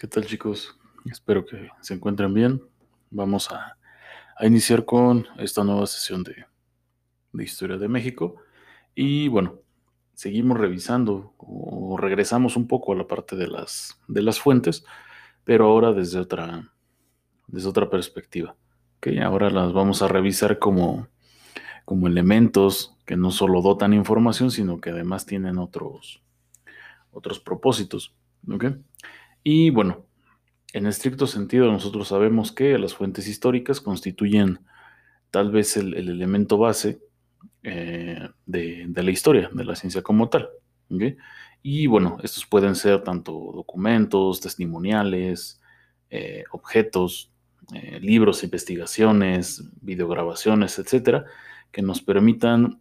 ¿Qué 0.00 0.06
tal 0.06 0.24
chicos? 0.24 0.78
Espero 1.04 1.44
que 1.44 1.68
se 1.82 1.92
encuentren 1.92 2.32
bien. 2.32 2.62
Vamos 3.10 3.50
a, 3.50 3.76
iniciar 4.40 4.86
con 4.86 5.26
esta 5.36 5.62
nueva 5.62 5.86
sesión 5.86 6.24
de, 6.24 6.46
Historia 7.44 7.76
de 7.76 7.86
México. 7.86 8.36
Y 8.94 9.28
bueno, 9.28 9.60
seguimos 10.14 10.58
revisando 10.58 11.34
o 11.36 11.98
regresamos 11.98 12.56
un 12.56 12.66
poco 12.66 12.94
a 12.94 12.96
la 12.96 13.06
parte 13.06 13.36
de 13.36 13.46
las, 13.46 14.00
de 14.08 14.22
las 14.22 14.40
fuentes, 14.40 14.86
pero 15.44 15.66
ahora 15.66 15.92
desde 15.92 16.18
otra, 16.18 16.72
desde 17.46 17.68
otra 17.68 17.90
perspectiva. 17.90 18.56
Ahora 19.22 19.50
las 19.50 19.74
vamos 19.74 20.00
a 20.00 20.08
revisar 20.08 20.58
como, 20.58 21.08
como 21.84 22.06
elementos 22.06 22.96
que 23.04 23.18
no 23.18 23.30
solo 23.30 23.60
dotan 23.60 23.92
información, 23.92 24.50
sino 24.50 24.80
que 24.80 24.88
además 24.88 25.26
tienen 25.26 25.58
otros, 25.58 26.22
otros 27.12 27.38
propósitos. 27.38 28.14
Y 29.42 29.70
bueno, 29.70 30.06
en 30.72 30.86
estricto 30.86 31.26
sentido 31.26 31.70
nosotros 31.70 32.08
sabemos 32.08 32.52
que 32.52 32.78
las 32.78 32.94
fuentes 32.94 33.26
históricas 33.26 33.80
constituyen 33.80 34.60
tal 35.30 35.50
vez 35.50 35.76
el, 35.76 35.94
elemento 35.94 36.58
base 36.58 37.00
eh, 37.62 38.28
de, 38.46 38.92
la 38.94 39.10
historia, 39.10 39.50
de 39.52 39.64
la 39.64 39.76
ciencia 39.76 40.02
como 40.02 40.28
tal. 40.28 40.48
Y 41.62 41.86
bueno, 41.86 42.18
estos 42.22 42.46
pueden 42.46 42.74
ser 42.74 43.02
tanto 43.02 43.32
documentos, 43.54 44.40
testimoniales, 44.40 45.60
eh, 46.10 46.44
objetos, 46.52 47.32
eh, 47.74 48.00
libros, 48.00 48.42
investigaciones, 48.42 49.64
videograbaciones, 49.80 50.78
etcétera, 50.78 51.24
que 51.70 51.82
nos 51.82 52.02
permitan 52.02 52.80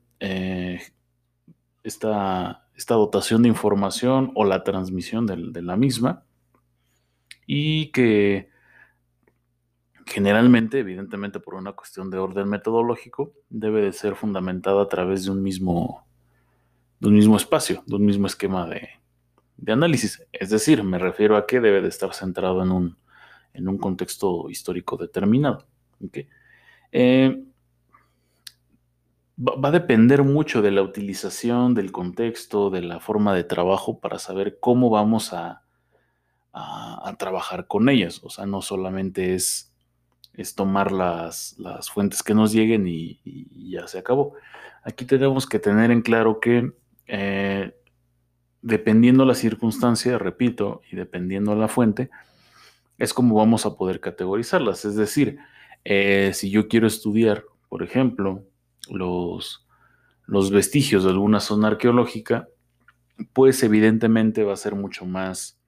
esta, 1.84 2.67
esta, 2.76 2.95
dotación 2.95 3.44
de 3.44 3.50
información 3.50 4.31
o 4.36 4.44
la 4.44 4.64
transmisión 4.64 5.26
de 5.26 5.62
la 5.62 5.78
misma 5.78 6.26
y 7.52 7.88
que 7.88 8.48
generalmente, 10.05 10.78
evidentemente 10.78 11.39
por 11.39 11.56
una 11.56 11.72
cuestión 11.72 12.11
de 12.11 12.19
orden 12.19 12.47
metodológico, 12.47 13.33
debe 13.50 13.81
de 13.81 13.91
ser 13.91 14.14
fundamentada 14.14 14.83
a 14.83 14.88
través 14.88 15.25
de 15.25 15.31
un 15.31 15.41
mismo, 15.41 16.06
de 17.00 17.08
un 17.08 17.16
mismo 17.16 17.38
espacio, 17.38 17.81
de 17.88 17.95
un 17.95 18.06
mismo 18.06 18.28
esquema 18.28 18.69
de, 18.69 18.89
análisis. 19.66 20.23
Es 20.31 20.52
decir, 20.52 20.83
me 20.83 21.00
refiero 21.00 21.36
a 21.38 21.47
que 21.47 21.59
debe 21.59 21.81
de 21.81 21.88
estar 21.88 22.14
centrado 22.14 22.61
en 22.61 22.69
un, 22.69 22.97
en 23.56 23.67
un 23.67 23.80
contexto 23.80 24.47
histórico 24.52 24.95
determinado. 24.95 25.66
Eh, 26.91 27.45
va, 29.39 29.69
a 29.69 29.72
depender 29.72 30.22
mucho 30.22 30.61
de 30.61 30.69
la 30.69 30.84
utilización, 30.84 31.73
del 31.73 31.91
contexto, 31.91 32.69
de 32.69 32.84
la 32.84 33.00
forma 33.00 33.34
de 33.34 33.44
trabajo 33.44 34.00
para 34.00 34.19
saber 34.19 34.59
cómo 34.59 34.91
vamos 34.91 35.34
a, 35.34 35.63
a, 36.53 37.16
trabajar 37.17 37.67
con 37.67 37.89
ellas. 37.89 38.22
O 38.23 38.30
sea, 38.30 38.45
no 38.45 38.61
solamente 38.61 39.36
es, 39.36 39.72
tomar 40.56 40.91
las, 40.91 41.56
fuentes 41.91 42.23
que 42.23 42.33
nos 42.33 42.52
lleguen 42.52 42.88
y, 42.88 43.19
ya 43.72 43.88
se 43.88 44.00
acabó. 44.00 44.33
Aquí 44.83 45.06
tenemos 45.06 45.45
que 45.45 45.59
tener 45.59 45.91
en 45.91 46.02
claro 46.02 46.39
que 46.39 46.72
eh, 47.08 47.73
dependiendo 48.61 49.25
la 49.25 49.36
circunstancia, 49.36 50.17
repito, 50.17 50.81
y 50.91 50.95
dependiendo 50.95 51.56
la 51.56 51.67
fuente, 51.67 52.09
es 52.97 53.13
como 53.13 53.36
vamos 53.36 53.66
a 53.66 53.75
poder 53.75 54.00
categorizarlas. 54.00 54.86
Es 54.86 54.95
decir, 54.95 55.38
eh, 55.86 56.31
si 56.34 56.50
yo 56.50 56.67
quiero 56.67 56.88
estudiar, 56.88 57.44
por 57.67 57.84
ejemplo, 57.84 58.44
los 58.89 59.61
vestigios 60.52 61.03
de 61.03 61.11
alguna 61.11 61.39
zona 61.39 61.67
arqueológica, 61.67 62.47
pues 63.34 63.61
evidentemente 63.63 64.44
va 64.44 64.53
a 64.53 64.58
ser 64.58 64.75
mucho 64.75 65.06
más 65.06 65.59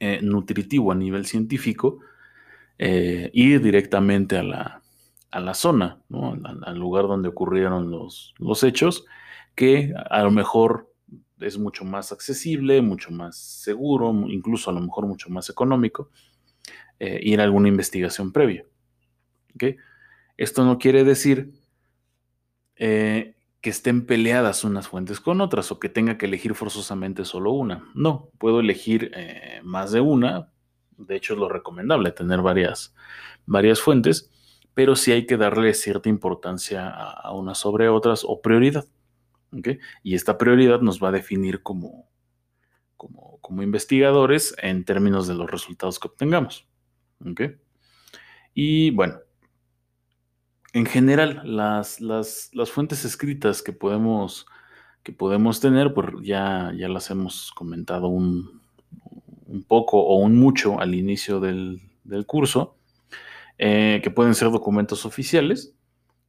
eh, 0.00 0.20
nutritivo 0.22 0.92
a 0.92 0.94
nivel 0.94 1.26
científico, 1.26 1.98
eh, 2.78 3.30
ir 3.32 3.60
directamente 3.60 4.36
a 4.36 4.42
la, 4.42 4.82
a 5.30 5.40
la 5.40 5.54
zona, 5.54 6.00
al, 6.62 6.78
lugar 6.78 7.08
donde 7.08 7.28
ocurrieron 7.28 7.90
los, 7.90 8.34
los 8.38 8.62
hechos, 8.62 9.04
que 9.54 9.92
a 10.10 10.22
lo 10.22 10.30
mejor 10.30 10.92
es 11.40 11.58
mucho 11.58 11.84
más 11.84 12.12
accesible, 12.12 12.80
mucho 12.80 13.10
más 13.10 13.36
seguro, 13.36 14.12
incluso 14.28 14.70
a 14.70 14.74
lo 14.74 14.80
mejor 14.80 15.06
mucho 15.06 15.30
más 15.30 15.50
económico, 15.50 16.10
eh, 17.00 17.18
ir 17.22 17.40
a 17.40 17.44
alguna 17.44 17.68
investigación 17.68 18.32
previa. 18.32 18.64
Esto 20.36 20.64
no 20.64 20.78
quiere 20.78 21.02
decir 21.02 21.52
que 23.60 23.70
estén 23.70 24.06
peleadas 24.06 24.62
unas 24.64 24.88
fuentes 24.88 25.20
con 25.20 25.40
otras 25.40 25.72
o 25.72 25.80
que 25.80 25.88
tenga 25.88 26.16
que 26.16 26.26
elegir 26.26 26.54
forzosamente 26.54 27.24
solo 27.24 27.52
una. 27.52 27.90
No, 27.94 28.30
puedo 28.38 28.60
elegir 28.60 29.10
eh, 29.14 29.60
más 29.64 29.90
de 29.90 30.00
una. 30.00 30.52
De 30.96 31.16
hecho, 31.16 31.34
es 31.34 31.40
lo 31.40 31.48
recomendable 31.48 32.12
tener 32.12 32.40
varias, 32.40 32.94
varias 33.46 33.80
fuentes, 33.80 34.30
pero 34.74 34.94
sí 34.94 35.10
hay 35.10 35.26
que 35.26 35.36
darle 35.36 35.74
cierta 35.74 36.08
importancia 36.08 36.88
a, 36.88 37.32
unas 37.32 37.58
sobre 37.58 37.88
otras 37.88 38.24
o 38.24 38.40
prioridad. 38.40 38.86
Y 40.02 40.14
esta 40.14 40.38
prioridad 40.38 40.80
nos 40.80 41.02
va 41.02 41.08
a 41.08 41.12
definir 41.12 41.62
como, 41.62 42.08
como, 42.96 43.38
como, 43.40 43.62
investigadores 43.62 44.54
en 44.58 44.84
términos 44.84 45.26
de 45.26 45.34
los 45.34 45.50
resultados 45.50 45.98
que 45.98 46.08
obtengamos. 46.08 46.68
Y 48.54 48.90
bueno, 48.90 49.18
en 50.78 50.86
general, 50.86 51.40
las, 51.44 52.00
las, 52.00 52.70
fuentes 52.70 53.04
escritas 53.04 53.62
que 53.62 53.72
podemos, 53.72 54.46
que 55.02 55.12
podemos 55.12 55.60
tener, 55.60 55.92
pues 55.92 56.08
ya, 56.22 56.72
ya 56.76 56.88
las 56.88 57.10
hemos 57.10 57.50
comentado 57.52 58.06
un, 58.06 58.62
poco 59.66 59.98
o 60.00 60.18
un 60.18 60.38
mucho 60.38 60.80
al 60.80 60.94
inicio 60.94 61.40
del, 61.40 61.80
curso, 62.26 62.76
eh, 63.58 64.00
que 64.04 64.10
pueden 64.10 64.34
ser 64.36 64.50
documentos 64.50 65.04
oficiales 65.04 65.74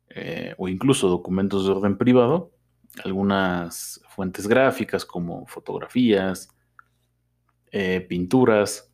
eh, 0.09 0.55
o 0.57 0.67
incluso 0.67 1.07
documentos 1.07 1.65
de 1.65 1.71
orden 1.71 1.97
privado, 1.97 2.51
algunas 3.03 4.01
fuentes 4.09 4.47
gráficas 4.47 5.05
como 5.05 5.45
fotografías, 5.45 6.49
eh, 7.71 8.03
pinturas, 8.09 8.91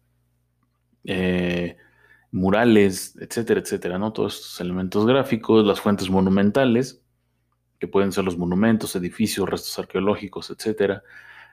murales, 2.36 3.16
etcétera, 3.22 3.62
etcétera, 3.62 3.98
¿no? 3.98 4.12
Todos 4.12 4.36
estos 4.36 4.60
elementos 4.62 5.06
gráficos, 5.06 5.66
las 5.66 5.80
fuentes 5.80 6.10
monumentales, 6.10 7.02
que 7.80 7.88
pueden 7.88 8.12
ser 8.12 8.26
los 8.26 8.38
monumentos, 8.38 8.96
edificios, 8.98 9.50
restos 9.50 9.80
arqueológicos, 9.80 10.50
etcétera, 10.50 11.02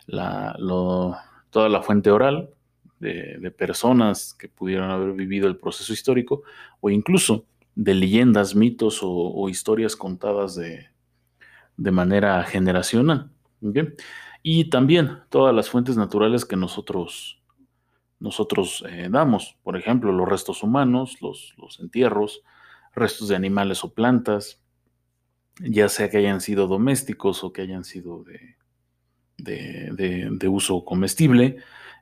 toda 0.07 1.69
la 1.69 1.83
fuente 1.83 2.11
oral 2.11 2.51
de, 2.99 3.53
personas 3.57 4.35
que 4.35 4.49
pudieron 4.49 4.91
haber 4.91 5.13
vivido 5.13 5.47
el 5.47 5.57
proceso 5.57 5.93
histórico, 5.93 6.43
o 6.81 6.91
incluso 6.91 7.47
de 7.77 7.95
leyendas, 7.95 8.57
mitos 8.57 9.01
o, 9.03 9.49
historias 9.49 9.95
contadas 9.95 10.57
de, 10.57 10.89
manera 11.77 12.43
generacional. 12.43 13.31
Y 14.43 14.69
también 14.69 15.21
todas 15.29 15.55
las 15.55 15.71
fuentes 15.71 15.97
naturales 15.97 16.45
que 16.45 16.57
nosotros 16.57 17.42
nosotros 18.23 18.85
eh, 18.89 19.09
damos. 19.11 19.57
Por 19.65 19.77
ejemplo, 19.77 20.13
los 20.13 20.29
restos 20.29 20.63
humanos, 20.63 21.19
los, 21.21 21.55
entierros, 21.81 22.43
restos 22.95 23.29
de 23.29 23.37
animales 23.37 23.83
o 23.85 23.93
plantas, 23.93 24.61
ya 25.59 25.89
sea 25.89 26.09
que 26.09 26.19
hayan 26.19 26.41
sido 26.41 26.69
domésticos 26.69 27.43
o 27.43 27.53
que 27.53 27.63
hayan 27.63 27.85
sido 27.85 28.25
de, 29.39 30.49
uso 30.49 30.85
comestible, 30.85 31.57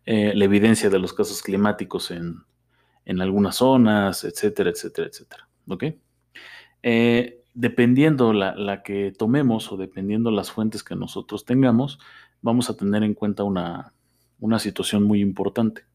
eh, 0.04 0.32
la 0.34 0.44
evidencia 0.44 0.90
de 0.90 0.98
los 0.98 1.14
casos 1.14 1.42
climáticos 1.42 2.10
en, 2.10 2.44
algunas 3.20 3.56
zonas, 3.56 4.22
etcétera, 4.22 4.70
etcétera, 4.70 5.08
etcétera. 5.08 5.48
¿Ok? 5.68 5.84
Eh, 6.82 7.42
dependiendo 7.54 8.32
la, 8.34 8.82
que 8.82 9.12
tomemos 9.16 9.72
o 9.72 9.76
dependiendo 9.78 10.30
las 10.30 10.52
fuentes 10.52 10.84
que 10.84 10.94
nosotros 10.94 11.46
tengamos, 11.46 11.98
vamos 12.42 12.68
a 12.68 12.76
tener 12.76 13.02
en 13.04 13.14
cuenta 13.14 13.42
una 13.42 14.58
situación 14.58 15.04
muy 15.04 15.22
importante 15.22 15.89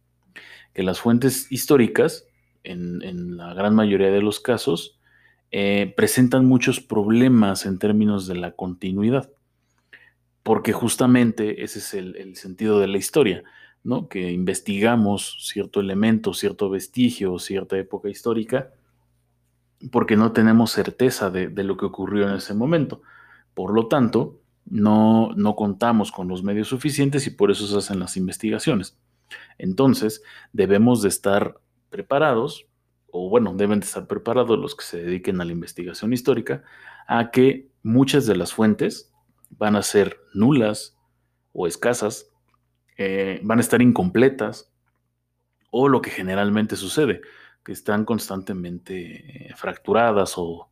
que 0.75 0.83
las 0.83 1.00
fuentes 1.00 1.51
históricas, 1.51 2.27
en, 2.63 3.38
la 3.38 3.54
gran 3.54 3.74
mayoría 3.74 4.12
de 4.12 4.22
los 4.22 4.42
casos, 4.42 5.00
eh, 5.51 5.94
presentan 5.95 6.45
muchos 6.45 6.81
problemas 6.81 7.66
en 7.66 7.80
términos 7.80 8.27
de 8.27 8.36
la 8.36 8.51
continuidad, 8.51 9.31
porque 10.44 10.74
justamente 10.74 11.63
ese 11.63 11.80
es 11.80 11.94
el, 11.94 12.36
sentido 12.36 12.80
de 12.80 12.88
la 12.88 12.98
historia, 12.98 13.44
¿no? 13.83 14.10
que 14.10 14.31
investigamos 14.31 15.38
cierto 15.48 15.80
elemento, 15.80 16.33
cierto 16.33 16.69
vestigio, 16.69 17.39
cierta 17.39 17.78
época 17.78 18.10
histórica, 18.10 18.74
porque 19.92 20.18
no 20.18 20.33
tenemos 20.33 20.71
certeza 20.71 21.30
de, 21.30 21.63
lo 21.63 21.78
que 21.78 21.86
ocurrió 21.86 22.28
en 22.28 22.36
ese 22.36 22.54
momento. 22.54 23.01
Por 23.54 23.74
lo 23.74 23.88
tanto, 23.88 24.42
no, 24.66 25.31
no 25.38 25.56
contamos 25.56 26.12
con 26.12 26.28
los 26.28 26.44
medios 26.44 26.68
suficientes 26.68 27.28
y 27.28 27.30
por 27.30 27.50
eso 27.50 27.66
se 27.66 27.78
hacen 27.78 28.00
las 28.00 28.18
investigaciones. 28.18 28.98
Entonces, 29.57 30.22
debemos 30.54 31.01
de 31.01 31.10
estar 31.10 31.60
preparados, 31.89 32.68
o 33.12 33.30
bueno, 33.30 33.54
deben 33.56 33.80
de 33.80 33.86
estar 33.86 34.07
preparados 34.07 34.60
los 34.60 34.75
que 34.75 34.83
se 34.83 35.01
dediquen 35.01 35.39
a 35.39 35.45
la 35.45 35.51
investigación 35.51 36.13
histórica, 36.13 36.63
a 37.07 37.31
que 37.31 37.69
muchas 37.83 38.25
de 38.25 38.36
las 38.36 38.54
fuentes 38.54 39.13
van 39.51 39.75
a 39.75 39.81
ser 39.81 40.19
nulas 40.33 40.98
o 41.54 41.68
escasas, 41.68 42.31
eh, 42.98 43.39
van 43.44 43.60
a 43.60 43.62
estar 43.62 43.81
incompletas, 43.81 44.72
o 45.71 45.89
lo 45.89 46.01
que 46.01 46.10
generalmente 46.10 46.75
sucede, 46.75 47.21
que 47.63 47.71
están 47.74 48.06
constantemente 48.06 49.54
fracturadas 49.57 50.36
o, 50.38 50.69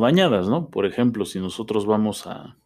dañadas, 0.00 0.48
¿no? 0.48 0.68
Por 0.68 0.86
ejemplo, 0.86 1.24
si 1.24 1.40
nosotros 1.40 1.86
vamos 1.86 2.26
a, 2.26 2.56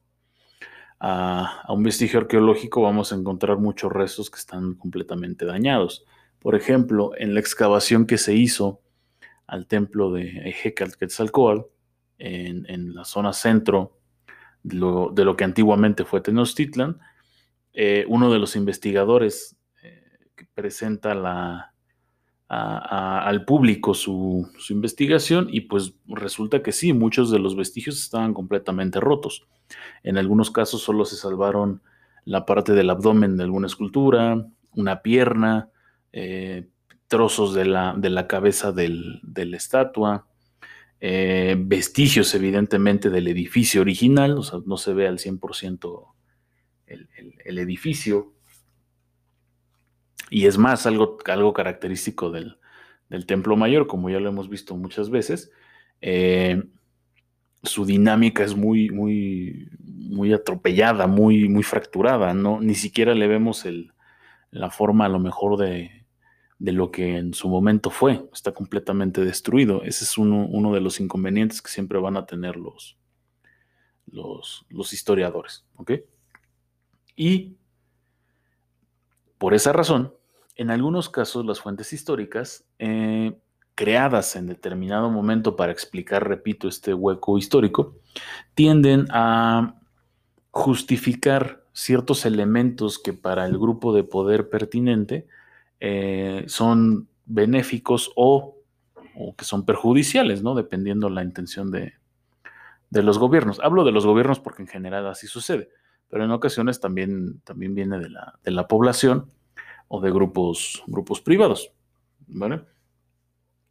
a, 1.05 1.65
un 1.69 1.83
vestigio 1.83 2.21
arqueológico, 2.21 2.81
vamos 2.81 3.13
a 3.13 3.17
encontrar 3.17 3.59
muchos 3.59 3.93
restos 3.93 4.31
que 4.31 4.39
están 4.39 4.75
completamente 4.75 5.45
dañados. 5.45 6.05
Por 6.39 6.55
ejemplo, 6.55 7.11
en 7.19 7.35
la 7.35 7.41
excavación 7.41 8.07
que 8.07 8.19
se 8.19 8.35
hizo 8.35 8.81
al 9.49 9.67
templo 9.67 10.13
de 10.13 10.49
Ejecatl 10.49 10.95
en, 12.19 12.67
en 12.69 12.95
la 12.95 13.05
zona 13.05 13.33
centro 13.33 13.99
de 14.63 14.77
lo, 14.77 15.37
que 15.37 15.43
antiguamente 15.43 16.05
fue 16.05 16.21
Tenochtitlan, 16.21 17.01
eh, 17.73 18.05
uno 18.07 18.33
de 18.33 18.39
los 18.39 18.55
investigadores 18.55 19.57
eh, 19.83 20.29
que 20.37 20.47
presenta 20.55 21.17
la, 21.17 21.72
al 22.55 23.47
público 23.47 23.95
su, 23.95 24.47
investigación 24.69 25.49
y 25.51 25.63
pues 25.63 25.95
resulta 26.07 26.63
que 26.63 26.73
sí, 26.73 26.93
muchos 26.93 27.31
de 27.31 27.39
los 27.39 27.57
vestigios 27.57 27.99
estaban 27.99 28.35
completamente 28.35 29.01
rotos. 29.01 29.49
En 30.03 30.19
algunos 30.19 30.51
casos 30.51 30.83
solo 30.83 31.07
se 31.07 31.17
salvaron 31.17 31.81
la 32.27 32.45
parte 32.45 32.75
del 32.75 32.91
abdomen 32.91 33.39
de 33.39 33.45
alguna 33.45 33.69
escultura, 33.69 34.47
una 34.73 35.01
pierna, 35.01 35.71
eh, 36.13 36.69
trozos 37.09 37.55
de 37.55 37.65
la, 37.65 37.95
de 37.97 38.11
la 38.11 38.27
cabeza 38.27 38.71
de 38.73 38.89
la 38.91 39.57
estatua, 39.57 40.27
eh, 41.01 41.57
vestigios 41.59 42.35
evidentemente 42.35 43.09
del 43.09 43.29
edificio 43.29 43.81
original, 43.81 44.37
o 44.37 44.43
sea, 44.43 44.61
no 44.67 44.77
se 44.77 44.93
ve 44.93 45.09
al 45.09 45.19
100% 45.19 46.07
el, 46.87 47.09
el 47.45 47.59
edificio, 47.59 48.32
y 50.33 50.47
es 50.47 50.57
más, 50.57 50.87
algo, 50.87 51.19
algo 51.27 51.53
característico 51.53 52.31
del, 52.31 52.57
Templo 53.27 53.55
Mayor, 53.57 53.87
como 53.87 54.09
ya 54.09 54.19
lo 54.19 54.31
hemos 54.31 54.49
visto 54.49 54.75
muchas 54.75 55.11
veces, 55.11 55.53
eh, 56.01 56.63
su 57.63 57.85
dinámica 57.85 58.43
es 58.43 58.57
muy, 58.57 58.89
muy, 58.89 59.69
muy 59.83 60.33
atropellada, 60.33 61.07
muy, 61.07 61.47
muy 61.51 61.63
fracturada, 61.63 62.33
¿no? 62.33 62.63
Ni 62.63 62.75
siquiera 62.75 63.15
le 63.15 63.29
vemos 63.29 63.67
el, 63.67 63.93
la 64.51 64.71
forma 64.71 65.05
a 65.05 65.11
lo 65.11 65.19
mejor 65.19 65.59
de, 65.59 66.07
de, 66.59 66.73
lo 66.73 66.91
que 66.91 67.19
en 67.19 67.35
su 67.35 67.51
momento 67.51 67.91
fue. 67.91 68.25
Está 68.33 68.53
completamente 68.53 69.23
destruido. 69.23 69.83
Ese 69.83 70.05
es 70.05 70.17
uno, 70.17 70.47
uno 70.47 70.73
de 70.73 70.81
los 70.81 70.99
inconvenientes 70.99 71.61
que 71.61 71.71
siempre 71.71 71.99
van 71.99 72.17
a 72.17 72.25
tener 72.25 72.57
los, 72.57 72.97
los, 74.07 74.65
los 74.71 74.95
historiadores, 74.95 75.67
¿ok? 75.77 75.93
Y 77.15 77.57
por 79.37 79.53
esa 79.53 79.75
razón, 79.75 80.15
en 80.57 80.71
algunos 80.71 81.09
casos 81.09 81.45
las 81.47 81.61
fuentes 81.61 81.93
históricas, 81.93 82.65
eh, 82.79 83.37
creadas 83.75 84.37
en 84.37 84.47
determinado 84.47 85.11
momento 85.11 85.57
para 85.57 85.73
explicar, 85.73 86.29
repito, 86.29 86.69
este 86.69 86.93
hueco 86.95 87.39
histórico, 87.39 87.97
tienden 88.55 89.07
a 89.11 89.77
justificar 90.51 91.65
ciertos 91.73 92.27
elementos 92.27 92.99
que 92.99 93.15
para 93.15 93.47
el 93.47 93.59
grupo 93.59 93.95
de 93.95 94.05
poder 94.05 94.51
pertinente 94.51 95.27
eh, 95.81 96.45
son 96.47 97.09
benéficos 97.25 98.13
o, 98.15 98.57
que 99.37 99.45
son 99.45 99.65
perjudiciales, 99.65 100.43
¿no? 100.43 100.55
Dependiendo 100.55 101.09
la 101.09 101.25
intención 101.25 101.71
de, 101.71 101.95
los 102.91 103.19
gobiernos. 103.19 103.59
Hablo 103.61 103.85
de 103.85 103.93
los 103.93 104.05
gobiernos 104.05 104.39
porque 104.39 104.63
en 104.63 104.69
general 104.69 105.07
así 105.07 105.27
sucede, 105.27 105.71
pero 106.11 106.25
en 106.25 106.31
ocasiones 106.31 106.79
también, 106.79 107.41
también 107.41 107.75
viene 107.75 107.99
de 107.99 108.11
la, 108.11 108.39
de 108.45 108.51
la 108.51 108.69
población 108.69 109.31
o 109.95 110.01
de 110.01 110.11
grupos, 110.11 110.83
grupos 110.87 111.21
privados. 111.21 111.71
¿vale? 112.27 112.63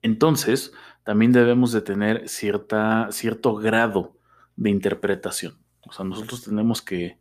Entonces, 0.04 0.72
también 1.04 1.32
debemos 1.32 1.72
de 1.72 1.82
tener 1.82 2.30
cierta, 2.30 3.08
cierto 3.10 3.56
grado 3.56 4.16
de 4.56 4.70
interpretación. 4.70 5.58
O 5.82 5.92
sea, 5.92 6.06
nosotros 6.06 6.44
tenemos 6.44 6.84
que, 6.84 7.20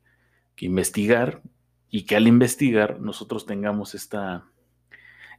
investigar 0.62 1.40
y 1.88 2.04
que 2.04 2.14
al 2.14 2.26
investigar 2.26 3.00
nosotros 3.00 3.46
tengamos 3.46 3.94
esta, 3.94 4.44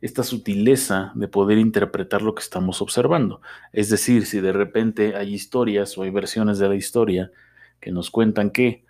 esta 0.02 0.24
sutileza 0.24 1.12
de 1.14 1.28
poder 1.28 1.60
interpretar 1.60 2.24
lo 2.24 2.34
que 2.34 2.42
estamos 2.42 2.82
observando. 2.82 3.42
Es 3.74 3.92
decir, 3.92 4.26
si 4.26 4.40
de 4.40 4.52
repente 4.52 5.16
hay 5.16 5.36
historias 5.36 5.96
o 5.96 6.02
hay 6.02 6.10
versiones 6.10 6.58
de 6.58 6.68
la 6.68 6.74
historia 6.74 7.32
que 7.80 7.92
nos 7.92 8.10
cuentan 8.10 8.50
que 8.50 8.84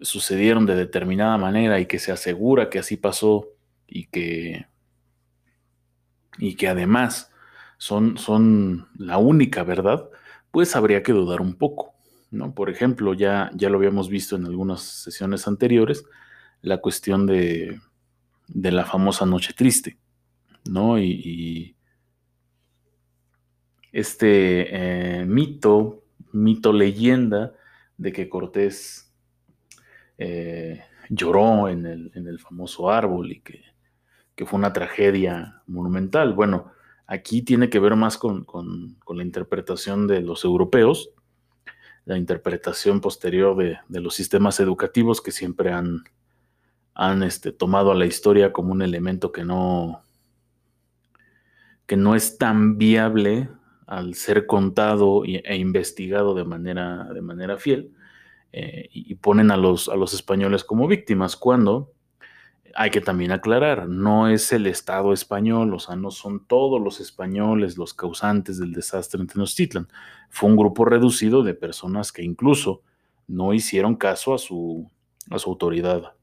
sucedieron 0.00 0.66
de 0.66 0.74
determinada 0.74 1.38
manera 1.38 1.78
y 1.78 1.86
que 1.86 2.00
se 2.00 2.10
asegura 2.10 2.70
que 2.70 2.80
así 2.80 2.96
pasó 2.96 3.50
y 3.90 4.06
que, 4.06 4.66
y 6.38 6.54
que 6.54 6.68
además 6.68 7.30
son, 7.76 8.16
son 8.16 8.88
la 8.96 9.18
única 9.18 9.64
verdad, 9.64 10.08
pues 10.50 10.76
habría 10.76 11.02
que 11.02 11.12
dudar 11.12 11.40
un 11.40 11.54
poco. 11.54 11.94
¿no? 12.30 12.54
Por 12.54 12.70
ejemplo, 12.70 13.14
ya, 13.14 13.50
ya 13.54 13.68
lo 13.68 13.78
habíamos 13.78 14.08
visto 14.08 14.36
en 14.36 14.46
algunas 14.46 14.80
sesiones 14.80 15.46
anteriores, 15.48 16.04
la 16.62 16.78
cuestión 16.78 17.26
de, 17.26 17.80
de 18.48 18.72
la 18.72 18.84
famosa 18.84 19.26
Noche 19.26 19.52
Triste, 19.54 19.98
¿no? 20.64 20.98
Y, 20.98 21.76
este 23.92 24.68
eh, 25.20 25.24
mito, 25.24 26.04
mito 26.32 26.72
leyenda 26.72 27.52
de 27.96 28.12
que 28.12 28.28
Cortés 28.28 29.12
eh, 30.16 30.80
lloró 31.08 31.68
en 31.68 31.86
el, 31.86 32.12
en 32.14 32.28
el, 32.28 32.38
famoso 32.38 32.88
árbol 32.88 33.32
y 33.32 33.40
que 33.40 33.64
que 34.40 34.46
fue 34.46 34.58
una 34.58 34.72
tragedia 34.72 35.60
monumental. 35.66 36.32
Bueno, 36.32 36.72
aquí 37.06 37.42
tiene 37.42 37.68
que 37.68 37.78
ver 37.78 37.94
más 37.94 38.16
con, 38.16 38.46
la 39.06 39.22
interpretación 39.22 40.06
de 40.06 40.22
los 40.22 40.46
europeos, 40.46 41.10
la 42.06 42.16
interpretación 42.16 43.02
posterior 43.02 43.54
de, 43.54 44.00
los 44.00 44.14
sistemas 44.14 44.58
educativos 44.58 45.20
que 45.20 45.30
siempre 45.30 45.74
han, 45.74 46.04
han 46.94 47.22
este, 47.22 47.52
tomado 47.52 47.92
a 47.92 47.94
la 47.94 48.06
historia 48.06 48.50
como 48.50 48.72
un 48.72 48.80
elemento 48.80 49.30
que 49.30 49.44
no, 49.44 50.04
que 51.84 51.98
no 51.98 52.14
es 52.14 52.38
tan 52.38 52.78
viable 52.78 53.50
al 53.86 54.14
ser 54.14 54.46
contado 54.46 55.22
e 55.26 55.56
investigado 55.58 56.34
de 56.34 56.44
manera, 56.46 57.12
de 57.12 57.20
manera 57.20 57.58
fiel, 57.58 57.92
eh, 58.52 58.88
y 58.90 59.14
ponen 59.16 59.50
a 59.50 59.58
los, 59.58 59.90
a 59.90 59.96
los 59.96 60.14
españoles 60.14 60.64
como 60.64 60.88
víctimas, 60.88 61.36
cuando 61.36 61.92
hay 62.74 62.90
que 62.90 63.00
también 63.00 63.32
aclarar, 63.32 63.88
no 63.88 64.28
es 64.28 64.52
el 64.52 64.66
Estado 64.66 65.12
español, 65.12 65.74
o 65.74 65.78
sea, 65.78 65.96
no 65.96 66.10
son 66.10 66.46
todos 66.46 66.80
los 66.80 67.00
españoles 67.00 67.76
los 67.76 67.94
causantes 67.94 68.58
del 68.58 68.72
desastre 68.72 69.20
en 69.20 69.26
Tenochtitlan. 69.26 69.88
Fue 70.28 70.48
un 70.48 70.56
grupo 70.56 70.84
reducido 70.84 71.42
de 71.42 71.54
personas 71.54 72.12
que 72.12 72.22
incluso 72.22 72.82
no 73.26 73.52
hicieron 73.54 73.96
caso 73.96 74.34
a 74.34 74.38
su, 74.38 74.90
autoridad 75.30 76.14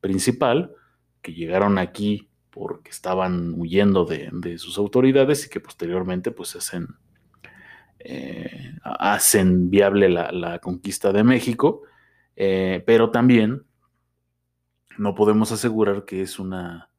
principal, 0.00 0.72
que 1.20 1.32
llegaron 1.32 1.78
aquí 1.78 2.28
porque 2.50 2.90
estaban 2.90 3.54
huyendo 3.56 4.04
de, 4.04 4.58
sus 4.58 4.78
autoridades 4.78 5.46
y 5.46 5.50
que 5.50 5.60
posteriormente 5.60 6.30
pues 6.30 6.54
hacen, 6.54 6.88
eh, 7.98 8.74
hacen 8.82 9.70
viable 9.70 10.08
la, 10.08 10.58
conquista 10.60 11.12
de 11.12 11.24
México, 11.24 11.82
eh, 12.36 12.82
pero 12.86 13.10
también 13.10 13.64
no 14.98 15.14
podemos 15.14 15.52
asegurar 15.52 16.04
que 16.04 16.22
es 16.22 16.38
una, 16.38 16.90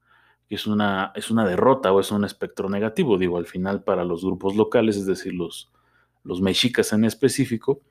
es 0.49 0.67
una, 0.67 1.11
es 1.15 1.31
una 1.31 1.45
derrota 1.47 1.91
o 1.91 1.99
es 1.99 2.11
un 2.11 2.25
espectro 2.25 2.69
negativo. 2.69 3.17
Digo, 3.17 3.37
al 3.37 3.45
final 3.45 3.83
para 3.83 4.03
los 4.03 4.23
grupos 4.23 4.55
locales, 4.55 4.97
es 4.97 5.05
decir, 5.05 5.33
los, 5.33 5.71
los 6.23 6.41
mexicas 6.41 6.93
en 6.93 7.05
específico, 7.05 7.81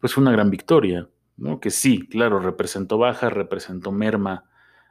pues 0.00 0.14
fue 0.14 0.22
una 0.22 0.32
gran 0.32 0.50
victoria, 0.50 1.08
¿no? 1.36 1.60
Que 1.60 1.70
sí, 1.70 2.06
claro, 2.06 2.38
representó 2.38 2.98
baja, 2.98 3.30
representó 3.30 3.92
merma 3.92 4.44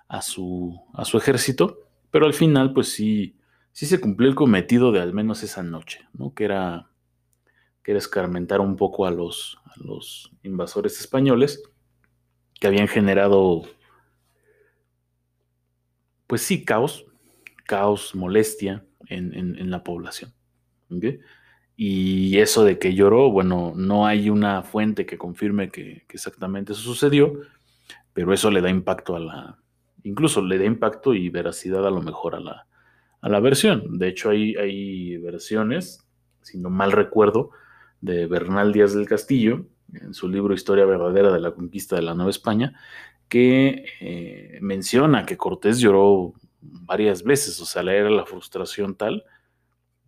a 0.08 0.22
su, 0.22 0.82
a 0.94 1.06
su 1.06 1.18
ejército, 1.18 1.80
pero 2.10 2.26
al 2.26 2.34
final, 2.34 2.74
pues 2.74 2.92
sí, 2.92 3.38
sí 3.72 3.86
se 3.86 4.02
cumplió 4.02 4.30
el 4.30 4.36
cometido 4.36 4.92
de 4.92 5.00
al 5.00 5.14
menos 5.14 5.44
esa 5.44 5.64
noche, 5.64 6.08
¿no? 6.14 6.34
Que 6.34 6.46
era, 6.46 6.90
que 7.84 7.92
era 7.92 8.00
escarmentar 8.00 8.60
un 8.60 8.76
poco 8.76 9.06
a 9.06 9.12
los, 9.12 9.60
a 9.66 9.74
los 9.78 10.32
invasores 10.44 11.00
españoles 11.00 11.64
que 12.60 12.68
habían 12.68 12.88
generado 12.88 13.64
pues 16.32 16.44
sí, 16.44 16.64
caos, 16.64 17.06
caos, 17.66 18.16
molestia 18.16 18.86
en, 19.10 19.70
la 19.70 19.84
población. 19.84 20.32
Y 21.76 22.38
eso 22.38 22.64
de 22.64 22.80
que 22.80 22.94
lloró, 22.94 23.30
bueno, 23.30 23.74
no 23.76 24.06
hay 24.08 24.30
una 24.30 24.62
fuente 24.64 25.06
que 25.06 25.18
confirme 25.18 25.72
que, 25.72 26.06
exactamente 26.08 26.72
eso 26.72 26.84
sucedió, 26.84 27.34
pero 28.14 28.32
eso 28.32 28.50
le 28.50 28.62
da 28.62 28.70
impacto 28.70 29.18
a 29.18 29.20
la, 29.20 29.60
incluso 30.04 30.42
le 30.42 30.58
da 30.58 30.64
impacto 30.64 31.14
y 31.14 31.28
veracidad 31.28 31.86
a 31.86 31.92
lo 31.92 32.02
mejor 32.02 32.36
a 32.36 32.40
la, 32.40 32.66
a 33.20 33.28
la 33.28 33.42
versión. 33.42 34.00
De 34.00 34.08
hecho, 34.08 34.30
hay, 34.30 34.56
hay 34.56 35.18
versiones, 35.18 36.08
si 36.44 36.60
no 36.60 36.70
mal 36.70 36.94
recuerdo, 36.94 37.52
de 38.00 38.26
Bernal 38.28 38.72
Díaz 38.72 38.94
del 38.94 39.06
Castillo, 39.06 39.66
en 39.94 40.14
su 40.14 40.30
libro 40.30 40.54
Historia 40.54 40.86
verdadera 40.86 41.34
de 41.34 41.42
la 41.42 41.52
conquista 41.52 41.98
de 41.98 42.04
la 42.04 42.14
Nueva 42.14 42.32
España, 42.32 42.80
que 43.32 43.86
eh, 44.02 44.60
menciona 44.60 45.26
que 45.26 45.38
Cortés 45.38 45.80
lloró 45.80 46.34
varias 46.60 47.24
veces, 47.24 47.62
o 47.62 47.66
sea, 47.66 47.82
era 47.82 48.10
la 48.10 48.26
frustración 48.26 48.96
tal 48.96 49.24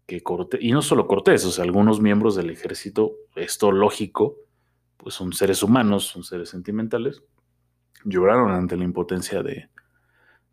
que 0.06 0.22
Cortés, 0.22 0.60
y 0.62 0.74
no 0.74 0.82
solo 0.82 1.08
Cortés, 1.08 1.46
o 1.46 1.52
sea, 1.52 1.64
algunos 1.64 2.02
miembros 2.02 2.36
del 2.36 2.50
ejército, 2.50 3.14
esto 3.38 3.72
lógico, 3.72 4.36
pues 4.98 5.16
son 5.16 5.32
seres 5.32 5.64
humanos, 5.64 6.04
son 6.04 6.26
seres 6.26 6.50
sentimentales, 6.50 7.24
lloraron 8.04 8.52
ante 8.52 8.76
la 8.76 8.84
impotencia 8.84 9.42
de, 9.42 9.70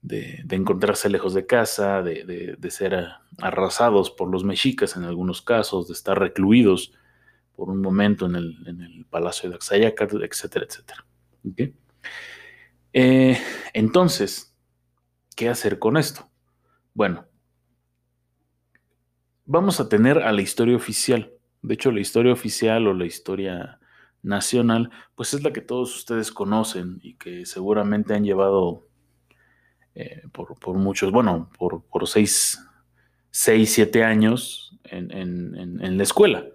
de, 0.01 0.45
encontrarse 0.51 1.09
lejos 1.09 1.35
de 1.35 1.47
casa, 1.47 2.03
de, 2.03 2.57
ser 2.71 3.09
arrasados 3.39 4.13
por 4.13 4.31
los 4.31 4.45
mexicas 4.45 4.97
en 4.97 5.03
algunos 5.03 5.43
casos, 5.43 5.89
de 5.89 5.95
estar 5.95 6.17
recluidos 6.17 6.93
por 7.57 7.69
un 7.69 7.83
momento 7.83 8.27
en 8.27 8.37
el, 8.37 9.07
palacio 9.11 9.51
de 9.51 9.57
Axayaca, 9.57 10.07
etcétera, 10.23 10.67
etcétera. 10.69 11.05
Eh, 12.93 13.39
entonces, 13.73 14.57
¿qué 15.37 15.49
hacer 15.49 15.79
con 15.79 15.97
esto? 15.97 16.29
Bueno, 16.95 17.27
vamos 19.45 19.81
a 19.81 19.89
tener 19.89 20.19
a 20.19 20.33
la 20.33 20.43
historia 20.43 20.77
oficial. 20.77 21.33
De 21.63 21.75
hecho, 21.75 21.91
la 21.91 22.01
historia 22.01 22.33
oficial 22.33 22.87
o 22.87 22.95
la 22.95 23.07
historia 23.07 23.81
nacional, 24.23 24.91
pues 25.15 25.35
es 25.35 25.43
la 25.43 25.53
que 25.53 25.61
todos 25.61 25.97
ustedes 25.97 26.31
conocen 26.31 26.99
y 27.03 27.15
que 27.15 27.47
seguramente 27.47 28.15
han 28.15 28.25
llevado 28.25 28.87
eh, 29.95 30.23
por, 30.33 30.75
muchos, 30.77 31.11
bueno, 31.11 31.51
por, 31.59 31.83
seis, 32.07 32.59
seis, 33.31 33.73
siete 33.73 34.05
años 34.05 34.79
en, 34.85 35.97
la 35.97 36.03
escuela. 36.03 36.47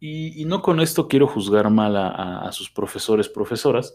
Y, 0.00 0.44
no 0.46 0.62
con 0.62 0.80
esto 0.80 1.06
quiero 1.06 1.28
juzgar 1.28 1.70
mal 1.70 1.96
a, 1.96 2.50
sus 2.50 2.68
profesores, 2.70 3.28
profesoras. 3.28 3.92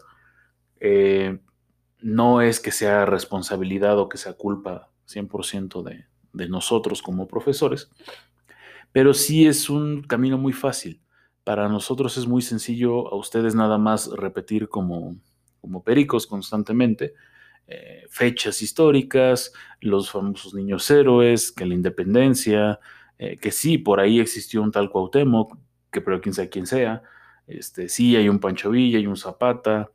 Eh, 0.80 1.38
no 2.00 2.42
es 2.42 2.60
que 2.60 2.70
sea 2.70 3.06
responsabilidad 3.06 3.98
o 3.98 4.08
que 4.08 4.18
sea 4.18 4.34
culpa 4.34 4.90
100% 5.06 5.82
de, 5.82 6.06
de 6.32 6.48
nosotros 6.48 7.02
como 7.02 7.26
profesores, 7.26 7.90
pero 8.92 9.14
sí 9.14 9.46
es 9.46 9.68
un 9.70 10.02
camino 10.02 10.38
muy 10.38 10.52
fácil. 10.52 11.00
Para 11.44 11.68
nosotros 11.68 12.16
es 12.18 12.26
muy 12.26 12.42
sencillo 12.42 13.08
a 13.12 13.16
ustedes 13.16 13.54
nada 13.54 13.78
más 13.78 14.10
repetir 14.10 14.68
como, 14.68 15.16
como 15.60 15.82
pericos 15.82 16.26
constantemente 16.26 17.14
eh, 17.70 18.06
fechas 18.08 18.62
históricas, 18.62 19.52
los 19.80 20.10
famosos 20.10 20.54
niños 20.54 20.90
héroes, 20.90 21.52
que 21.52 21.66
la 21.66 21.74
independencia, 21.74 22.80
eh, 23.18 23.36
que 23.36 23.50
sí, 23.50 23.76
por 23.76 24.00
ahí 24.00 24.20
existió 24.20 24.62
un 24.62 24.72
tal 24.72 24.90
Cuauhtémoc, 24.90 25.58
que 25.92 26.00
pero 26.00 26.18
quién 26.20 26.34
sabe 26.34 26.48
quién 26.48 26.66
sea, 26.66 27.02
este, 27.46 27.90
sí, 27.90 28.16
hay 28.16 28.28
un 28.30 28.38
Pancho 28.40 28.70
Villa, 28.70 28.98
hay 28.98 29.06
un 29.06 29.18
Zapata, 29.18 29.90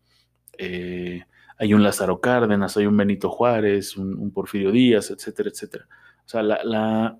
eh, 0.57 1.23
hay 1.57 1.73
un 1.73 1.83
Lázaro 1.83 2.19
Cárdenas, 2.19 2.77
hay 2.77 2.85
un 2.85 2.97
Benito 2.97 3.29
Juárez, 3.29 3.97
un, 3.97 4.31
Porfirio 4.31 4.71
Díaz, 4.71 5.11
etcétera, 5.11 5.49
etcétera. 5.49 5.87
O 6.25 6.29
sea, 6.29 6.43
la, 6.43 6.63
la, 6.63 7.19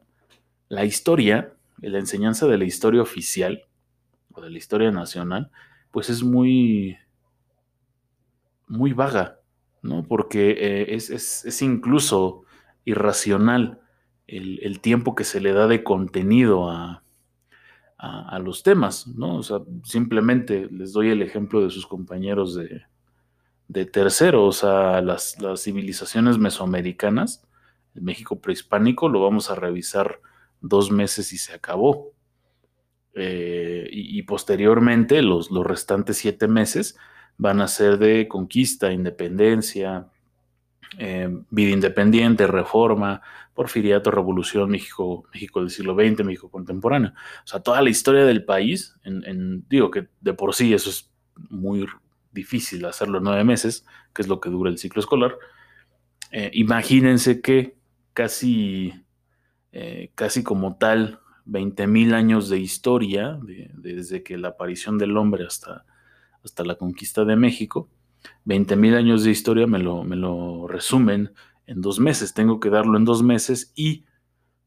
la 0.70 0.86
historia, 0.86 1.54
la 1.82 2.00
enseñanza 2.00 2.48
de 2.48 2.58
la 2.58 2.66
historia 2.66 3.02
oficial 3.02 3.66
o 4.34 4.42
de 4.42 4.50
la 4.50 4.58
historia 4.58 4.92
nacional, 4.92 5.52
pues 5.92 6.10
es 6.10 6.24
muy, 6.24 6.98
muy 8.68 8.94
vaga. 8.94 9.40
¿no? 9.84 10.04
Porque 10.08 10.52
eh, 10.58 10.96
es, 10.96 11.62
incluso 11.62 12.44
irracional 12.86 13.80
el, 14.26 14.80
tiempo 14.80 15.14
que 15.14 15.26
se 15.26 15.42
le 15.42 15.54
da 15.54 15.68
de 15.68 15.84
contenido 15.84 16.70
a, 16.70 17.02
los 18.42 18.64
temas, 18.64 19.08
¿no? 19.08 19.38
O 19.38 19.44
sea, 19.44 19.60
simplemente 19.84 20.68
les 20.70 20.92
doy 20.92 21.10
el 21.10 21.22
ejemplo 21.22 21.62
de 21.64 21.70
sus 21.70 21.88
compañeros 21.88 22.54
de, 22.54 22.82
de 23.68 23.86
tercero, 23.86 24.46
o 24.46 24.52
sea, 24.52 25.02
las, 25.02 25.38
civilizaciones 25.58 26.38
mesoamericanas, 26.38 27.48
el 27.96 28.02
México 28.02 28.40
prehispánico, 28.40 29.10
lo 29.10 29.22
vamos 29.22 29.50
a 29.50 29.56
revisar 29.56 30.20
dos 30.62 30.92
meses 30.92 31.34
y 31.34 31.38
se 31.38 31.54
acabó. 31.54 32.12
Eh, 33.16 33.88
y, 33.92 34.24
posteriormente, 34.24 35.22
los, 35.22 35.52
los 35.52 35.66
restantes 35.66 36.18
siete 36.18 36.48
meses, 36.48 36.98
van 37.38 37.62
a 37.62 37.68
ser 37.68 37.98
de 37.98 38.28
conquista, 38.28 38.92
independencia, 38.92 40.08
eh, 40.98 41.30
vida 41.50 41.72
independiente, 41.72 42.46
reforma, 42.48 43.22
porfiriato, 43.54 44.12
revolución, 44.12 44.70
México, 44.70 45.26
México 45.34 45.60
del 45.62 45.70
siglo 45.70 45.96
XX, 45.96 46.24
México 46.24 46.50
contemporáneo. 46.50 47.14
O 47.44 47.48
sea, 47.48 47.62
toda 47.62 47.82
la 47.82 47.90
historia 47.90 48.26
del 48.26 48.46
país, 48.46 48.96
en, 49.04 49.66
digo 49.70 49.90
que 49.92 50.08
de 50.22 50.34
por 50.34 50.54
sí 50.54 50.74
eso 50.74 50.90
es 50.90 51.12
muy 51.50 51.86
difícil 52.34 52.86
hacerlo 52.86 53.20
en 53.20 53.26
nueve 53.26 53.44
meses, 53.44 53.86
que 54.14 54.22
es 54.22 54.28
lo 54.28 54.40
que 54.40 54.50
dura 54.50 54.70
el 54.70 54.78
ciclo 54.78 55.00
escolar. 55.00 55.38
Eh, 56.32 56.52
imagínense 56.54 57.42
que 57.42 57.78
casi, 58.14 58.94
eh, 59.72 60.12
casi 60.16 60.44
como 60.44 60.78
tal, 60.78 61.20
20.000 61.46 62.14
años 62.14 62.50
de 62.50 62.60
historia, 62.60 63.38
desde 63.74 64.24
que 64.24 64.38
la 64.38 64.50
aparición 64.50 64.98
del 64.98 65.18
hombre 65.18 65.46
hasta 65.46 65.86
hasta 66.44 66.64
la 66.64 66.76
conquista 66.76 67.26
de 67.26 67.36
México. 67.36 67.90
20.000 68.46 68.96
años 68.96 69.24
de 69.24 69.32
historia 69.32 69.68
me 69.68 69.80
lo, 69.80 70.04
me 70.04 70.16
lo 70.16 70.68
resumen 70.68 71.32
en 71.66 71.82
dos 71.82 72.00
meses. 72.00 72.34
Tengo 72.34 72.60
que 72.60 72.70
darlo 72.70 72.98
en 72.98 73.06
dos 73.06 73.24
meses 73.24 73.72
y 73.76 74.06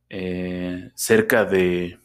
eh, 0.09 0.91
cerca 0.95 1.45
de, 1.45 1.99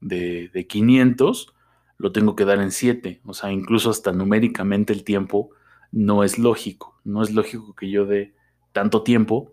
de, 0.00 0.66
500 0.68 1.54
lo 2.02 2.10
tengo 2.10 2.34
que 2.34 2.44
dar 2.44 2.60
en 2.60 2.72
siete. 2.72 3.20
O 3.24 3.32
sea, 3.32 3.52
incluso 3.52 3.88
hasta 3.88 4.10
numéricamente 4.10 4.92
el 4.92 5.04
tiempo 5.04 5.50
no 5.92 6.24
es 6.24 6.36
lógico. 6.36 7.00
No 7.04 7.22
es 7.22 7.32
lógico 7.32 7.76
que 7.76 7.90
yo 7.90 8.06
dé 8.06 8.34
tanto 8.72 9.04
tiempo, 9.04 9.52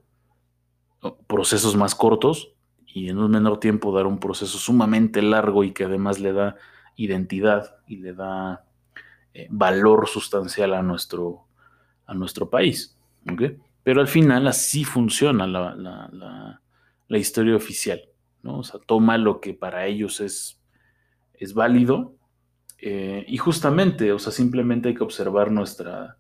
procesos 1.27 1.75
más 1.75 1.93
cortos, 1.93 2.55
y 2.87 3.09
en 3.09 3.19
un 3.19 3.29
menor 3.29 3.59
tiempo 3.59 3.95
dar 3.95 4.07
un 4.07 4.19
proceso 4.19 4.57
sumamente 4.57 5.21
largo 5.21 5.63
y 5.63 5.73
que 5.73 5.83
además 5.83 6.19
le 6.19 6.33
da 6.33 6.55
identidad 6.95 7.75
y 7.85 7.97
le 7.97 8.13
da 8.13 8.65
eh, 9.35 9.45
valor 9.51 10.07
sustancial 10.07 10.73
a 10.73 10.81
nuestro, 10.81 11.45
a 12.07 12.15
nuestro 12.15 12.49
país. 12.49 12.97
Pero 13.83 14.01
al 14.01 14.07
final 14.07 14.47
así 14.47 14.85
funciona 14.85 15.45
la, 15.45 16.59
historia 17.09 17.55
oficial. 17.55 18.01
¿no? 18.41 18.57
O 18.57 18.63
sea, 18.63 18.79
toma 18.79 19.19
lo 19.19 19.39
que 19.39 19.53
para 19.53 19.85
ellos 19.85 20.19
es, 20.19 20.59
es 21.35 21.53
válido 21.53 22.15
eh, 22.81 23.25
y 23.27 23.38
justamente, 23.38 24.12
o 24.12 24.19
sea, 24.19 24.31
simplemente 24.31 24.89
hay 24.89 24.95
que 24.95 25.03
observar 25.03 25.51
nuestra, 25.51 26.17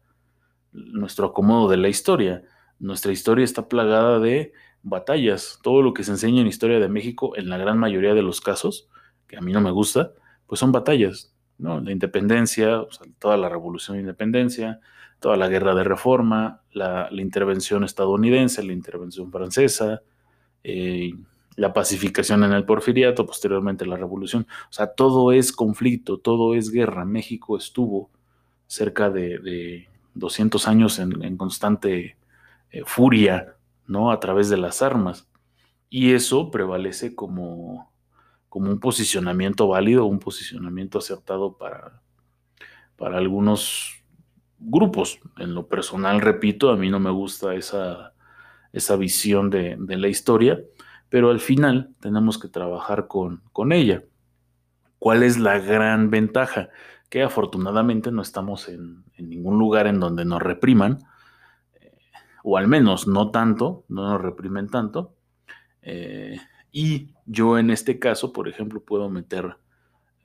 nuestro 0.71 1.27
acomodo 1.27 1.69
de 1.69 1.77
la 1.77 1.89
historia. 1.89 2.43
Nuestra 2.79 3.11
historia 3.11 3.45
está 3.45 3.67
plagada 3.67 4.19
de 4.19 4.53
batallas. 4.83 5.59
Todo 5.63 5.81
lo 5.81 5.93
que 5.93 6.03
se 6.03 6.11
enseña 6.11 6.41
en 6.41 6.47
historia 6.47 6.79
de 6.79 6.89
México, 6.89 7.35
en 7.37 7.49
la 7.49 7.57
gran 7.57 7.77
mayoría 7.77 8.13
de 8.13 8.21
los 8.21 8.41
casos, 8.41 8.89
que 9.27 9.37
a 9.37 9.41
mí 9.41 9.51
no 9.51 9.61
me 9.61 9.71
gusta, 9.71 10.13
pues 10.47 10.59
son 10.59 10.71
batallas. 10.71 11.33
La 11.57 11.91
independencia, 11.91 12.85
toda 13.19 13.35
la 13.35 13.49
revolución 13.49 13.97
de 13.97 14.01
independencia, 14.01 14.79
toda 15.19 15.35
la 15.35 15.49
guerra 15.49 15.75
de 15.75 15.83
reforma, 15.83 16.61
la, 16.71 17.09
intervención 17.11 17.83
estadounidense, 17.83 18.63
la 18.63 18.71
intervención 18.71 19.31
francesa, 19.31 20.01
eh, 20.63 21.11
la 21.55 21.73
pacificación 21.73 22.43
en 22.43 22.53
el 22.53 22.65
porfiriato, 22.65 23.25
posteriormente 23.25 23.85
la 23.85 23.97
revolución. 23.97 24.47
O 24.69 24.73
sea, 24.73 24.87
todo 24.93 25.31
es 25.31 25.51
conflicto, 25.51 26.19
todo 26.19 26.55
es 26.55 26.71
guerra. 26.71 27.05
México 27.05 27.57
estuvo 27.57 28.09
cerca 28.67 29.09
de, 29.09 29.87
200 30.13 30.67
años 30.67 30.99
en, 30.99 31.37
constante 31.37 32.17
eh, 32.71 32.81
furia, 32.85 33.55
¿no? 33.87 34.11
A 34.11 34.19
través 34.19 34.49
de 34.49 34.57
las 34.57 34.81
armas. 34.81 35.29
Y 35.89 36.13
eso 36.13 36.51
prevalece 36.51 37.15
como, 37.15 37.91
como 38.49 38.69
un 38.69 38.79
posicionamiento 38.79 39.67
válido, 39.67 40.05
un 40.05 40.19
posicionamiento 40.19 40.99
acertado 40.99 41.57
para, 41.57 42.01
para 42.95 43.17
algunos 43.17 44.03
grupos. 44.59 45.19
En 45.37 45.55
lo 45.55 45.67
personal, 45.67 46.21
repito, 46.21 46.69
a 46.69 46.75
mí 46.75 46.89
no 46.89 46.99
me 46.99 47.11
gusta 47.11 47.55
esa, 47.55 48.13
esa 48.73 48.95
visión 48.95 49.49
de, 49.49 49.77
la 49.79 50.07
historia, 50.07 50.61
pero 51.09 51.31
al 51.31 51.39
final 51.39 51.95
tenemos 51.99 52.37
que 52.37 52.47
trabajar 52.47 53.07
con, 53.07 53.41
con 53.51 53.71
ella. 53.71 54.03
¿Cuál 54.99 55.23
es 55.23 55.39
la 55.39 55.59
gran 55.59 56.09
ventaja? 56.09 56.69
Que 57.09 57.23
afortunadamente 57.23 58.11
no 58.11 58.21
estamos 58.21 58.67
en, 58.69 59.03
ningún 59.17 59.57
lugar 59.57 59.87
en 59.87 59.99
donde 59.99 60.25
nos 60.25 60.41
repriman, 60.41 60.99
eh, 61.73 61.97
o 62.43 62.57
al 62.57 62.67
menos 62.67 63.07
no 63.07 63.31
tanto, 63.31 63.85
no 63.87 64.09
nos 64.09 64.21
reprimen 64.21 64.69
tanto. 64.69 65.15
Eh, 65.81 66.37
y 66.71 67.13
yo 67.25 67.57
en 67.57 67.71
este 67.71 67.97
caso, 67.97 68.31
por 68.33 68.47
ejemplo, 68.47 68.83
puedo 68.83 69.09
meter 69.09 69.57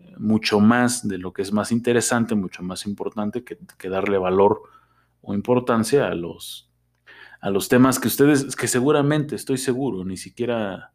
eh, 0.00 0.14
mucho 0.18 0.60
más 0.60 1.06
de 1.06 1.18
lo 1.18 1.32
que 1.32 1.42
es 1.42 1.52
más 1.52 1.72
interesante, 1.72 2.34
mucho 2.34 2.62
más 2.62 2.86
importante 2.86 3.44
que, 3.44 3.88
darle 3.88 4.18
valor 4.18 4.62
o 5.22 5.34
importancia 5.34 6.08
a 6.08 6.14
los, 6.14 6.70
a 7.44 7.50
los 7.50 7.68
temas 7.68 8.00
que 8.00 8.08
ustedes, 8.08 8.56
que 8.56 8.66
seguramente, 8.66 9.36
estoy 9.36 9.58
seguro, 9.58 10.02
ni 10.02 10.16
siquiera, 10.16 10.94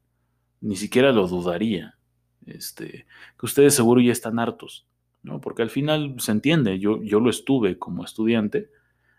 ni 0.62 0.76
siquiera 0.78 1.12
lo 1.12 1.28
dudaría, 1.28 2.00
este, 2.48 3.06
que 3.40 3.46
ustedes 3.46 3.76
seguro 3.76 4.02
ya 4.02 4.12
están 4.12 4.40
hartos, 4.40 4.88
¿no? 5.22 5.42
Porque 5.42 5.62
al 5.62 5.70
final 5.70 6.16
se 6.18 6.32
entiende, 6.32 6.80
yo, 6.80 7.04
yo 7.04 7.20
lo 7.20 7.30
estuve 7.30 7.78
como 7.78 8.04
estudiante, 8.04 8.72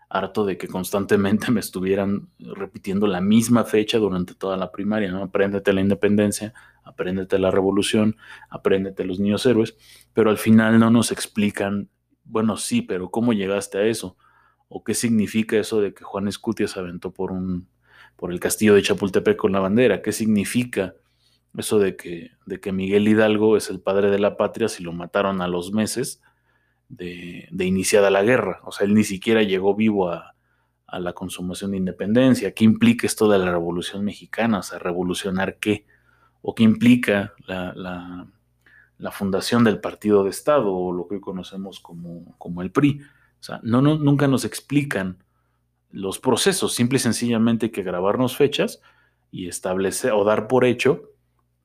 harto 0.09 0.43
de 0.45 0.57
que 0.57 0.67
constantemente 0.67 1.51
me 1.51 1.61
estuvieran 1.61 2.27
repitiendo 2.37 3.07
la 3.07 3.21
misma 3.21 3.63
fecha 3.63 3.97
durante 3.97 4.35
toda 4.35 4.57
la 4.57 4.73
primaria, 4.73 5.09
¿no? 5.09 5.23
Apréndete 5.23 5.71
la 5.71 5.79
independencia, 5.79 6.53
apréndete 6.83 7.39
la 7.39 7.49
revolución, 7.49 8.17
apréndete 8.49 9.05
los 9.05 9.21
niños 9.21 9.45
héroes, 9.45 9.77
pero 10.11 10.31
al 10.31 10.37
final 10.37 10.79
no 10.79 10.91
nos 10.91 11.13
explican, 11.13 11.87
bueno, 12.25 12.57
sí, 12.57 12.81
pero 12.81 13.09
¿cómo 13.09 13.31
llegaste 13.31 13.77
a 13.77 13.85
eso? 13.85 14.17
¿O 14.73 14.85
qué 14.85 14.93
significa 14.93 15.57
eso 15.57 15.81
de 15.81 15.93
que 15.93 16.05
Juan 16.05 16.29
Escutia 16.29 16.65
se 16.65 16.79
aventó 16.79 17.11
por 17.11 17.33
un 17.33 17.67
por 18.15 18.31
el 18.31 18.39
castillo 18.39 18.73
de 18.73 18.81
Chapultepec 18.81 19.35
con 19.35 19.51
la 19.51 19.59
bandera? 19.59 20.01
¿Qué 20.01 20.13
significa 20.13 20.95
eso 21.57 21.77
de 21.77 21.97
que, 21.97 22.31
de 22.45 22.61
que 22.61 22.71
Miguel 22.71 23.07
Hidalgo 23.07 23.57
es 23.57 23.69
el 23.69 23.81
padre 23.81 24.09
de 24.09 24.19
la 24.19 24.37
patria 24.37 24.69
si 24.69 24.81
lo 24.81 24.93
mataron 24.93 25.41
a 25.41 25.47
los 25.47 25.73
meses 25.73 26.21
de, 26.87 27.49
iniciada 27.59 28.09
la 28.11 28.23
guerra? 28.23 28.61
O 28.63 28.71
sea, 28.71 28.85
él 28.85 28.93
ni 28.93 29.03
siquiera 29.03 29.43
llegó 29.43 29.75
vivo 29.75 30.09
a, 30.09 30.35
la 30.93 31.13
consumación 31.13 31.71
de 31.71 31.77
independencia. 31.77 32.53
¿Qué 32.53 32.63
implica 32.63 33.07
esto 33.07 33.29
de 33.29 33.39
la 33.39 33.49
Revolución 33.49 34.05
Mexicana? 34.05 34.59
O 34.59 34.63
sea, 34.63 34.77
¿revolucionar 34.77 35.57
qué? 35.57 35.85
¿O 36.41 36.53
qué 36.53 36.63
implica 36.63 37.33
la, 37.47 38.27
fundación 39.11 39.63
del 39.63 39.79
Partido 39.79 40.23
de 40.23 40.29
Estado 40.29 40.73
o 40.73 40.93
lo 40.93 41.07
que 41.07 41.15
hoy 41.15 41.21
conocemos 41.21 41.79
como, 41.79 42.37
como 42.37 42.61
el 42.61 42.71
PRI? 42.71 43.01
O 43.41 43.43
sea, 43.43 43.59
no, 43.63 43.81
nunca 43.81 44.27
nos 44.27 44.45
explican 44.45 45.23
los 45.89 46.19
procesos, 46.19 46.73
simple 46.73 46.97
y 46.97 46.99
sencillamente 46.99 47.65
hay 47.65 47.71
que 47.71 47.83
grabarnos 47.83 48.37
fechas 48.37 48.81
y 49.31 49.47
establecer 49.47 50.11
o 50.11 50.23
dar 50.23 50.47
por 50.47 50.63
hecho 50.63 51.09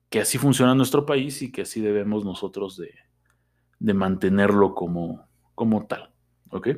que 0.09 0.19
así 0.19 0.39
funciona 0.39 0.73
nuestro 0.73 1.05
país 1.05 1.41
y 1.43 1.51
que 1.51 1.61
así 1.61 1.79
debemos 1.79 2.25
nosotros 2.25 2.77
de, 2.77 3.93
mantenerlo 3.93 4.73
como, 4.73 5.27
como 5.53 5.85
tal. 5.85 6.11
¿ok? 6.49 6.69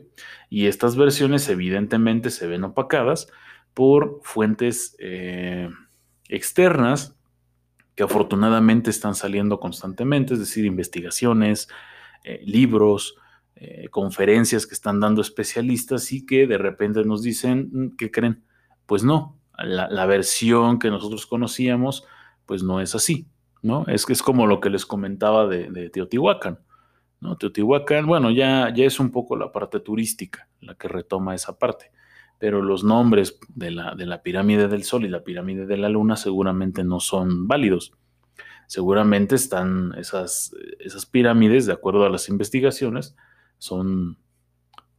Y 0.50 0.66
estas 0.66 0.98
versiones 0.98 1.48
evidentemente 1.48 2.30
se 2.30 2.48
ven 2.48 2.66
opacadas 2.66 3.32
por 3.74 4.20
fuentes 4.24 4.98
eh, 5.00 5.70
externas 6.28 7.16
que 7.96 8.04
afortunadamente 8.04 8.90
están 8.90 9.16
saliendo 9.16 9.60
constantemente, 9.60 10.34
es 10.34 10.40
decir, 10.40 10.66
investigaciones, 10.66 11.70
eh, 12.24 12.42
libros, 12.46 13.16
eh, 13.62 13.90
conferencias 13.90 14.66
que 14.66 14.74
están 14.74 15.02
dando 15.02 15.22
especialistas 15.22 16.14
y 16.14 16.26
que 16.26 16.48
de 16.48 16.58
repente 16.58 17.04
nos 17.04 17.22
dicen, 17.22 17.70
mm, 17.74 17.98
¿qué 17.98 18.10
creen? 18.10 18.42
Pues 18.86 19.04
no, 19.04 19.38
la, 19.58 20.06
versión 20.06 20.80
que 20.80 20.90
nosotros 20.90 21.26
conocíamos, 21.26 22.06
pues 22.46 22.64
no 22.64 22.80
es 22.80 22.96
así, 22.96 23.28
¿no? 23.62 23.86
Es 23.88 24.06
que 24.06 24.14
es 24.14 24.24
como 24.24 24.48
lo 24.48 24.62
que 24.62 24.70
les 24.70 24.86
comentaba 24.86 25.46
de, 25.46 25.90
Teotihuacán, 25.90 26.60
¿no? 27.20 27.36
Teotihuacán, 27.36 28.06
bueno, 28.06 28.32
ya, 28.32 28.74
ya 28.74 28.86
es 28.86 28.98
un 28.98 29.12
poco 29.12 29.36
la 29.36 29.52
parte 29.52 29.82
turística 29.82 30.48
la 30.62 30.76
que 30.76 30.88
retoma 30.88 31.36
esa 31.36 31.60
parte, 31.60 31.92
pero 32.38 32.62
los 32.62 32.86
nombres 32.86 33.40
de 33.50 33.72
la, 33.72 33.94
de 33.94 34.06
la 34.06 34.24
pirámide 34.24 34.70
del 34.70 34.86
Sol 34.86 35.04
y 35.04 35.10
la 35.10 35.26
pirámide 35.26 35.66
de 35.66 35.76
la 35.76 35.90
Luna 35.90 36.16
seguramente 36.16 36.86
no 36.86 37.02
son 37.02 37.46
válidos 37.46 37.92
seguramente 38.68 39.34
están 39.34 39.96
esas, 39.98 40.56
esas, 40.80 41.08
pirámides, 41.08 41.66
de 41.66 41.74
acuerdo 41.74 42.06
a 42.06 42.10
las 42.10 42.30
investigaciones, 42.30 43.16
son, 43.60 44.18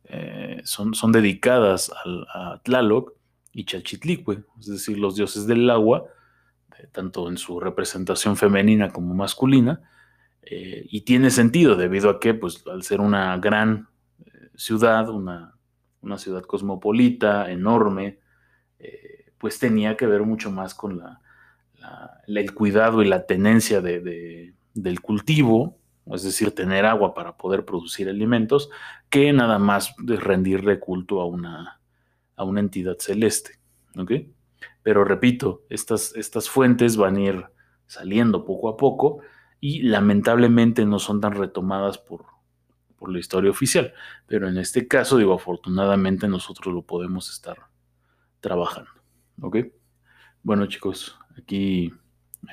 eh, 0.04 0.60
son, 0.64 0.94
son 0.94 1.10
dedicadas 1.10 1.90
a 2.32 2.60
Tlaloc 2.62 3.14
y 3.52 3.64
Chalchitlicue, 3.64 4.44
es 4.60 4.66
decir, 4.66 4.98
los 4.98 5.16
dioses 5.16 5.46
del 5.46 5.68
agua, 5.68 6.04
tanto 6.92 7.28
en 7.28 7.36
su 7.36 7.58
representación 7.58 8.36
femenina 8.36 8.90
como 8.90 9.14
masculina, 9.14 9.80
eh, 10.42 10.86
y 10.88 11.00
tiene 11.02 11.30
sentido 11.30 11.74
debido 11.74 12.08
a 12.10 12.20
que, 12.20 12.34
pues, 12.34 12.64
al 12.66 12.82
ser 12.82 13.00
una 13.00 13.36
gran 13.38 13.88
eh, 14.24 14.50
ciudad, 14.54 15.08
una, 15.08 15.56
ciudad 16.18 16.42
cosmopolita, 16.42 17.50
enorme, 17.50 18.20
pues 19.36 19.58
tenía 19.58 19.96
que 19.96 20.06
ver 20.06 20.22
mucho 20.22 20.50
más 20.50 20.74
con 20.74 20.98
la, 20.98 21.20
el 22.26 22.54
cuidado 22.54 23.02
y 23.02 23.06
la 23.06 23.24
tenencia 23.26 23.80
del 23.80 25.00
cultivo 25.00 25.79
es 26.14 26.22
decir, 26.22 26.54
tener 26.54 26.86
agua 26.86 27.14
para 27.14 27.36
poder 27.36 27.64
producir 27.64 28.08
alimentos, 28.08 28.70
que 29.08 29.32
nada 29.32 29.58
más 29.58 29.94
rendirle 29.98 30.80
culto 30.80 31.20
a 31.20 31.26
una, 31.26 31.80
a 32.36 32.44
una 32.44 32.60
entidad 32.60 32.96
celeste. 32.98 33.58
Pero 34.82 35.04
repito, 35.04 35.64
estas, 35.68 36.14
estas 36.16 36.48
fuentes 36.48 36.96
van 36.96 37.16
a 37.16 37.20
ir 37.20 37.46
saliendo 37.86 38.44
poco 38.44 38.68
a 38.68 38.76
poco 38.76 39.20
y 39.60 39.82
lamentablemente 39.82 40.86
no 40.86 40.98
son 40.98 41.20
tan 41.20 41.32
retomadas 41.32 41.98
por, 41.98 42.24
por 42.96 43.10
la 43.10 43.18
historia 43.18 43.50
oficial. 43.50 43.92
Pero 44.26 44.48
en 44.48 44.58
este 44.58 44.86
caso, 44.86 45.16
digo, 45.16 45.34
afortunadamente 45.34 46.28
nosotros 46.28 46.74
lo 46.74 46.82
podemos 46.82 47.30
estar 47.30 47.58
trabajando. 48.40 48.90
Bueno 50.42 50.66
chicos, 50.66 51.18
aquí 51.38 51.92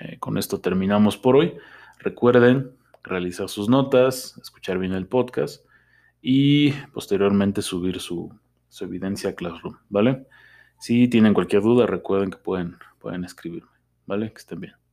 eh, 0.02 0.18
con 0.20 0.38
esto 0.38 0.60
terminamos 0.60 1.18
por 1.18 1.36
hoy. 1.36 1.58
Recuerden 2.00 2.77
realizar 3.08 3.50
sus 3.50 3.70
notas, 3.70 4.38
escuchar 4.42 4.78
bien 4.78 4.94
el 4.94 5.08
podcast 5.08 5.66
y 6.22 6.72
posteriormente 6.94 7.62
subir 7.62 8.00
su, 8.00 8.32
evidencia 8.82 9.32
a 9.32 9.34
Classroom, 9.34 9.78
¿vale? 9.90 10.28
Si 10.80 11.08
tienen 11.08 11.34
cualquier 11.34 11.64
duda, 11.64 11.88
recuerden 11.88 12.30
que 12.30 12.38
pueden, 12.38 12.78
pueden 13.00 13.24
escribirme, 13.24 13.72
¿vale? 14.06 14.32
Que 14.32 14.38
estén 14.38 14.60
bien. 14.60 14.87